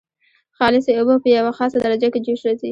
خالصې 0.57 0.91
اوبه 0.97 1.15
په 1.23 1.27
یوه 1.37 1.51
خاصه 1.57 1.77
درجه 1.85 2.07
کې 2.13 2.19
جوش 2.25 2.41
راځي. 2.47 2.69